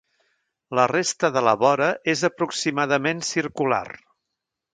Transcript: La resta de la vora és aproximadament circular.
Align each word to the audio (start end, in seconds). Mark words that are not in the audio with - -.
La 0.77 0.85
resta 0.91 1.29
de 1.35 1.43
la 1.47 1.53
vora 1.65 1.89
és 2.15 2.25
aproximadament 2.31 3.23
circular. 3.29 3.85